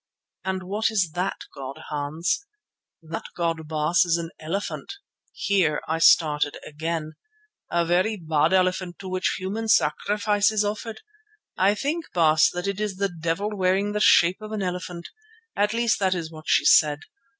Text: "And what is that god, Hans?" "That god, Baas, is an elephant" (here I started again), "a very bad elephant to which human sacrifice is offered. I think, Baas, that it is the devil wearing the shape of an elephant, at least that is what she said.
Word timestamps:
"And 0.43 0.63
what 0.63 0.89
is 0.89 1.11
that 1.13 1.41
god, 1.53 1.77
Hans?" 1.91 2.43
"That 3.03 3.25
god, 3.35 3.67
Baas, 3.67 4.03
is 4.03 4.17
an 4.17 4.31
elephant" 4.39 4.93
(here 5.31 5.79
I 5.87 5.99
started 5.99 6.57
again), 6.65 7.13
"a 7.69 7.85
very 7.85 8.15
bad 8.17 8.51
elephant 8.51 8.97
to 8.97 9.07
which 9.07 9.35
human 9.37 9.67
sacrifice 9.67 10.49
is 10.51 10.65
offered. 10.65 11.01
I 11.55 11.75
think, 11.75 12.05
Baas, 12.15 12.49
that 12.49 12.65
it 12.65 12.81
is 12.81 12.95
the 12.95 13.09
devil 13.09 13.55
wearing 13.55 13.91
the 13.91 13.99
shape 14.01 14.41
of 14.41 14.51
an 14.51 14.63
elephant, 14.63 15.07
at 15.55 15.71
least 15.71 15.99
that 15.99 16.15
is 16.15 16.31
what 16.31 16.45
she 16.47 16.65
said. 16.65 17.01